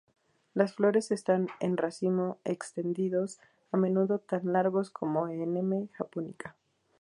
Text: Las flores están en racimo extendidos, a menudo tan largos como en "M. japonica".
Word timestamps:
Las 0.55 0.73
flores 0.73 1.11
están 1.11 1.49
en 1.59 1.77
racimo 1.77 2.39
extendidos, 2.43 3.39
a 3.71 3.77
menudo 3.77 4.17
tan 4.17 4.51
largos 4.51 4.89
como 4.89 5.27
en 5.27 5.55
"M. 5.55 5.89
japonica". 5.93 6.55